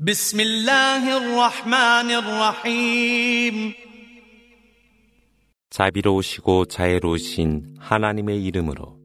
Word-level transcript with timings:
بسم 0.00 0.40
الله 0.40 1.16
الرحمن 1.16 2.10
الرحيم 2.10 3.74
자비로우시고 5.70 6.66
자애로우신 6.66 7.76
하나님의 7.80 8.44
이름으로 8.44 8.96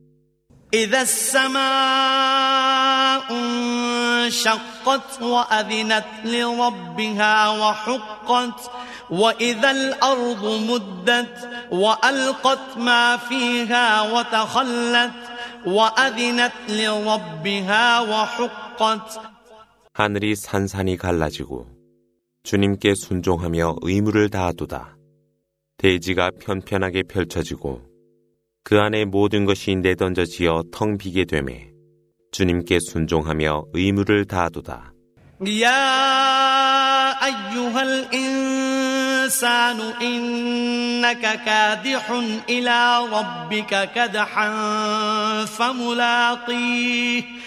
إذا 0.73 1.01
السماء 1.01 2.51
انشقت 3.31 5.21
وأذنت 5.21 6.05
لربها 6.25 7.49
وحقت 7.49 8.71
وإذا 9.09 9.71
الأرض 9.71 10.45
مدت 10.69 11.49
وألقت 11.71 12.77
ما 12.77 13.17
فيها 13.17 14.01
وتخلت 14.01 15.11
وأذنت 15.65 16.53
لربها 16.69 17.99
وحقت 17.99 19.19
하늘이 19.96 20.36
산산이 20.36 20.98
갈라지고 20.98 21.66
주님께 22.42 22.92
순종하며 22.94 23.76
의무를 23.80 24.28
다하도다. 24.28 24.94
대지가 25.78 26.32
편편하게 26.38 27.04
펼쳐지고 27.04 27.80
그 28.62 28.78
안에 28.78 29.06
모든 29.06 29.46
것이 29.46 29.74
내던져지어 29.74 30.64
텅 30.70 30.98
비게 30.98 31.24
되매 31.24 31.70
주님께 32.30 32.78
순종하며 32.78 33.68
의무를 33.72 34.26
다하도다. 34.26 34.92
야 35.62 37.16
아유할 37.18 38.12
인사누 38.12 40.02
인나카 40.04 41.42
카디훈 41.42 42.42
일라 42.48 43.00
럽비카 43.00 43.92
카다한 43.92 45.46
파물라티 45.56 47.46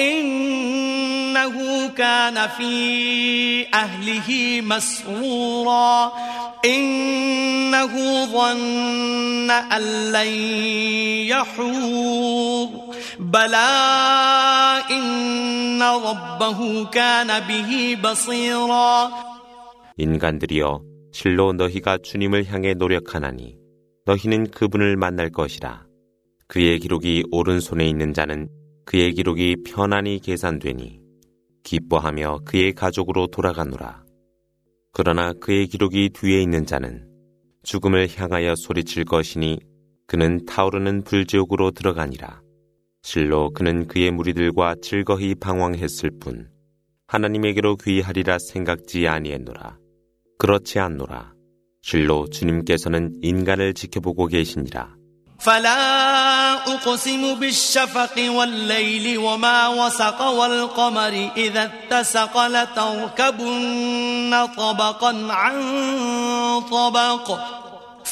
إنه 0.00 1.88
كان 1.88 2.48
في 2.48 3.66
أهله 3.74 4.60
مسرورا 4.60 6.12
إنه 6.64 8.24
ظن 8.26 9.50
أن 9.50 10.12
لن 10.12 10.32
يحور 11.28 12.68
بلى 13.18 13.72
إن 14.90 15.82
ربه 15.82 16.84
كان 16.90 17.40
به 17.48 17.96
بصيرا 18.02 19.10
인간들이여 19.96 20.82
실로 21.12 21.52
너희가 21.52 21.98
주님을 22.02 22.46
향해 22.46 22.74
노력하나니 22.74 23.56
너희는 24.06 24.50
그분을 24.50 24.96
만날 24.96 25.30
것이라. 25.30 25.84
그의 26.48 26.78
기록이 26.80 27.24
오른손에 27.30 27.86
있는 27.86 28.12
자는 28.12 28.48
그의 28.89 29.13
기록이 29.13 29.57
편안히 29.67 30.19
계산되니 30.19 30.99
기뻐하며 31.61 32.39
그의 32.43 32.73
가족으로 32.73 33.27
돌아가노라. 33.27 34.03
그러나 34.93 35.31
그의 35.33 35.67
기록이 35.67 36.09
뒤에 36.09 36.41
있는 36.41 36.65
자는 36.65 37.07
죽음을 37.61 38.07
향하여 38.09 38.55
소리칠 38.55 39.05
것이니 39.05 39.59
그는 40.07 40.43
타오르는 40.47 41.03
불지옥으로 41.03 41.69
들어가니라. 41.69 42.41
실로 43.03 43.51
그는 43.51 43.85
그의 43.85 44.09
무리들과 44.09 44.77
즐거이 44.81 45.35
방황했을 45.35 46.09
뿐 46.19 46.49
하나님에게로 47.05 47.75
귀하리라 47.75 48.39
생각지 48.39 49.07
아니했노라. 49.07 49.77
그렇지 50.39 50.79
않노라. 50.79 51.35
실로 51.83 52.27
주님께서는 52.27 53.19
인간을 53.21 53.75
지켜보고 53.75 54.25
계시니라. 54.25 54.98
فلا 55.39 56.53
أقسم 56.53 57.35
بالشفق 57.35 58.15
والليل 58.17 59.17
وما 59.17 59.67
وسق 59.67 60.21
والقمر 60.21 61.29
إذا 61.37 61.71
اتسق 61.71 62.47
لتركبن 62.47 64.47
طبقا 64.57 65.27
عن 65.29 65.61
طبق. 66.71 67.39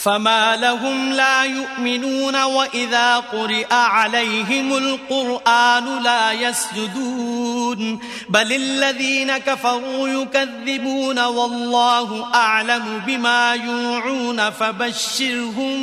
فما 0.08 0.56
لهم 0.56 1.14
لا 1.14 1.44
يؤمنون 1.44 2.44
وإذا 2.44 3.18
قرئ 3.18 3.74
عليهم 3.74 4.78
القرآن 4.78 6.04
لا 6.04 6.32
يسجدون 6.32 8.00
بل 8.30 8.54
الذين 8.54 9.38
كفروا 9.38 10.08
يكذبون 10.08 11.20
والله 11.20 12.34
أعلم 12.36 13.02
بما 13.08 13.54
يوعون 13.54 14.50
فبشرهم 14.50 15.76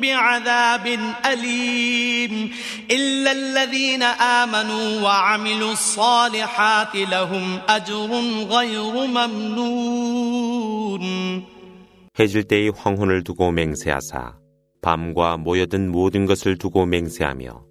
بعذاب 0.00 0.98
أليم 1.26 2.54
إلا 2.90 3.32
الذين 3.32 4.02
آمنوا 4.02 5.00
وعملوا 5.00 5.72
الصالحات 5.72 6.94
لهم 6.94 7.60
أجر 7.68 8.22
غير 8.50 8.92
ممنون 8.92 10.51
해질 12.22 12.44
때의 12.44 12.70
황혼을 12.70 13.24
두고 13.24 13.50
맹세하사 13.50 14.38
밤과 14.80 15.38
모여든 15.38 15.90
모든 15.90 16.24
것을 16.24 16.56
두고 16.56 16.86
맹세하며 16.86 17.64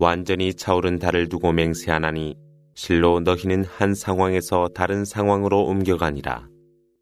완전히 0.00 0.52
차오른 0.52 0.98
달을 0.98 1.28
두고 1.28 1.52
맹세하나니 1.52 2.34
실로 2.74 3.20
너희는 3.20 3.62
한 3.62 3.94
상황에서 3.94 4.68
다른 4.74 5.04
상황으로 5.04 5.62
옮겨가니라. 5.66 6.48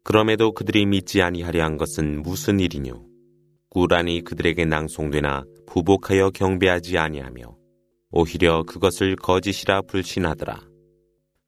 그럼에도 0.03 0.51
그들이 0.51 0.85
믿지 0.85 1.23
아니하려 1.23 1.63
한 1.63 1.77
것은 1.77 2.21
무슨 2.21 2.59
일이뇨? 2.59 3.03
꾸란이 3.71 4.21
그들에게 4.21 4.65
낭송되나 4.65 5.45
부복하여 5.65 6.29
경배하지 6.29 6.99
아니하며 6.99 7.57
오히려 8.11 8.61
그것을 8.61 9.15
거짓이라 9.15 9.81
불신하더라. 9.87 10.61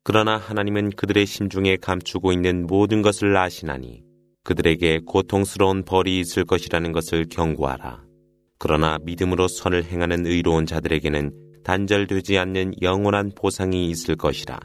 그러나 0.04 0.38
하나님은 0.38 0.90
그들의 0.96 1.28
심중에 1.28 1.78
감추고 1.78 2.32
있는 2.32 2.66
모든 2.66 3.04
것을 3.04 3.38
아시나니 3.38 4.06
그들에게 4.46 5.02
고통스러운 5.06 5.84
벌이 5.84 6.20
있을 6.20 6.46
것이라는 6.46 6.92
것을 6.94 7.26
경고하라. 7.30 8.04
그러나 8.58 8.98
믿음으로 9.04 9.48
선을 9.48 9.84
행하는 9.84 10.26
의로운 10.26 10.66
자들에게는 10.66 11.32
단절되지 11.64 12.38
않는 12.38 12.76
영원한 12.82 13.32
보상이 13.36 13.90
있을 13.90 14.16
것이라. 14.16 14.60